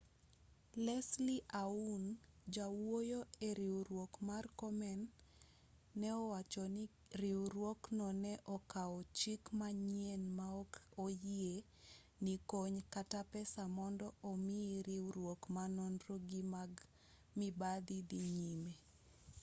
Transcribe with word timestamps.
leslie 0.85 1.39
aun 1.63 2.03
jawuoyo 2.55 3.19
eriwruok 3.47 4.11
mar 4.29 4.45
komen 4.59 4.99
ne 5.99 6.09
owacho 6.23 6.63
ni 6.75 6.83
riwruokno 7.19 8.07
ne 8.23 8.33
okawo 8.55 8.97
chik 9.17 9.43
machien 9.59 10.21
ma 10.37 10.47
ok 10.61 10.73
oyie 11.05 11.53
ni 12.23 12.33
kony 12.49 12.75
kata 12.93 13.19
pesa 13.33 13.63
mondo 13.77 14.07
omi 14.31 14.57
riwruok 14.87 15.41
ma 15.55 15.63
nonro 15.75 16.15
gi 16.29 16.41
mag 16.53 16.71
mibadhi 17.37 17.97
dhii 18.09 18.33
nyime 18.41 18.71